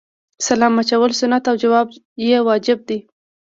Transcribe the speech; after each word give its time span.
سلام 0.47 0.73
اچول 0.81 1.11
سنت 1.19 1.43
او 1.49 1.55
جواب 1.63 1.87
یې 2.29 2.37
واجب 2.47 2.79
دی 2.87 2.97